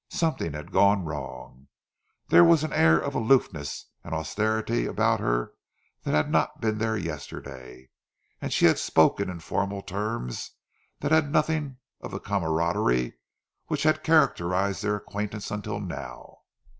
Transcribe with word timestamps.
Something 0.09 0.53
had 0.53 0.71
gone 0.71 1.05
wrong. 1.05 1.67
There 2.29 2.43
was 2.43 2.63
an 2.63 2.73
air 2.73 2.97
of 2.99 3.13
aloofness 3.13 3.85
and 4.03 4.15
austerity 4.15 4.87
about 4.87 5.19
her 5.19 5.53
that 6.01 6.15
had 6.15 6.31
not 6.31 6.59
been 6.59 6.79
there 6.79 6.97
yesterday, 6.97 7.91
and 8.41 8.51
she 8.51 8.65
had 8.65 8.79
spoken 8.79 9.29
in 9.29 9.39
formal 9.41 9.83
terms 9.83 10.53
that 11.01 11.11
had 11.11 11.31
nothing 11.31 11.77
of 12.01 12.09
the 12.09 12.19
camaraderie 12.19 13.13
which 13.67 13.83
had 13.83 14.01
characterized 14.03 14.81
their 14.81 14.95
acquaintance 14.95 15.51
until 15.51 15.79
now. 15.79 16.39